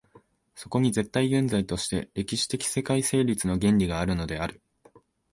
[0.55, 4.59] そこに絶対現在として歴史的世界成立の原理があるのである。